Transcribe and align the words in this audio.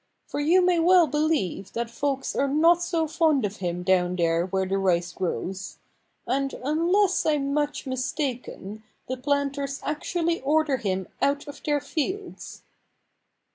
For 0.25 0.39
you 0.39 0.65
may 0.65 0.79
well 0.79 1.05
believe 1.05 1.73
that 1.73 1.91
folks 1.91 2.35
are 2.35 2.47
not 2.47 2.81
so 2.81 3.05
fond 3.07 3.45
of 3.45 3.57
him 3.57 3.83
down 3.83 4.15
there 4.15 4.47
where 4.47 4.65
the 4.65 4.79
rice 4.79 5.11
grows. 5.13 5.77
And 6.25 6.55
unless 6.63 7.23
I'm 7.23 7.53
much 7.53 7.85
mistaken 7.85 8.81
the 9.07 9.15
planters 9.17 9.79
actually 9.83 10.41
order 10.41 10.77
him 10.77 11.07
out 11.21 11.47
of 11.47 11.61
their 11.63 11.79
fields." 11.79 12.63